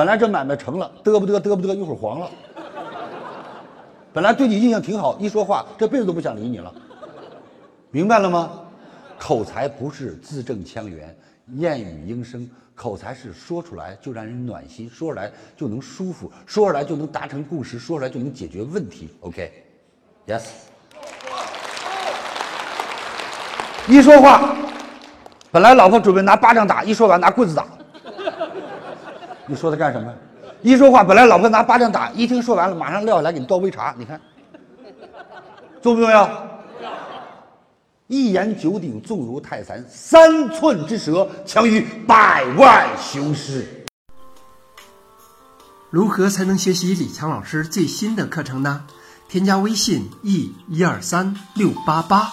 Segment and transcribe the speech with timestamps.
[0.00, 2.30] 本来这买卖成了，嘚不嘚嘚不嘚，一会儿黄了。
[4.14, 6.72] 本来对你印象挺好，一说话这辈子都不想理你了，
[7.90, 8.50] 明白了吗？
[9.18, 11.14] 口才不是字正腔圆、
[11.56, 19.10] 燕语莺声，口才是说出来就让人暖心，说出来就能舒服，说出来就能达成共识，说出来就能解决问题。
[19.20, 20.44] OK，Yes。
[23.86, 24.56] 一说话，
[25.50, 27.66] 本来老婆准备拿巴掌打，一说完拿棍子打。
[29.50, 30.14] 你说他干什么？
[30.62, 33.92] 一说话，本来老婆拿巴掌打，一听说完了，马上撂下来给你倒杯茶。
[33.98, 34.20] 你看，
[35.82, 36.30] 重不重要？
[38.06, 43.66] 一言九鼎，重如泰山；三寸之舌，强于百万雄师。
[45.90, 48.84] 如何才能学习李强老师最新的课程呢？
[49.28, 52.32] 添加微信 e 一二三六八八，